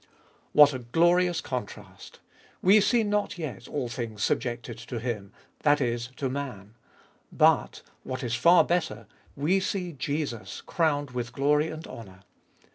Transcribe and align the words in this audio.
WHAT 0.53 0.73
a 0.73 0.79
glorious 0.79 1.41
contrast! 1.41 2.21
We 2.63 2.81
see 2.81 3.03
not 3.03 3.37
yet 3.37 3.67
all 3.67 3.87
things 3.87 4.23
subjected 4.23 4.79
to 4.79 4.97
him, 4.99 5.31
that 5.59 5.79
is, 5.79 6.07
to 6.15 6.27
man: 6.27 6.73
but— 7.31 7.83
what 8.03 8.23
is 8.23 8.33
far 8.33 8.63
better— 8.63 9.05
we 9.45 9.59
see 9.59 9.93
Jesus 9.93 10.61
crowned 10.61 11.11
with 11.11 11.33
glory 11.33 11.67
and 11.67 11.85
honour. 11.85 12.23